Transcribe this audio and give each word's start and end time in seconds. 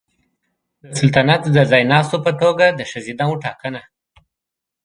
د 0.81 0.83
سلطنت 0.99 1.41
د 1.55 1.57
ځایناستو 1.71 2.17
په 2.25 2.31
توګه 2.41 2.65
د 2.79 2.81
ښځینه 2.91 3.23
وو 3.27 3.41
ټاکنه 3.43 3.81